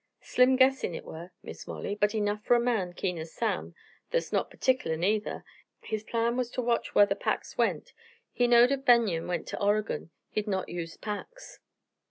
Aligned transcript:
"Slim 0.23 0.55
guessin' 0.55 0.95
hit 0.95 1.05
were, 1.05 1.29
Miss 1.43 1.67
Molly, 1.67 1.93
but 1.93 2.15
enough 2.15 2.43
fer 2.43 2.55
a 2.55 2.59
man 2.59 2.93
keen 2.93 3.19
as 3.19 3.31
Sam, 3.31 3.75
that's 4.09 4.33
not 4.33 4.49
pertickler, 4.49 4.97
neither. 4.97 5.45
His 5.83 6.01
plan 6.03 6.35
was 6.37 6.49
ter 6.49 6.63
watch 6.63 6.95
whar 6.95 7.05
the 7.05 7.15
packs 7.15 7.55
went. 7.55 7.93
He 8.31 8.47
knowed 8.47 8.71
ef 8.71 8.83
Banion 8.83 9.27
went 9.27 9.47
ter 9.47 9.57
Oregon 9.57 10.09
he'd 10.31 10.47
not 10.47 10.69
use 10.69 10.97
packs. 10.97 11.59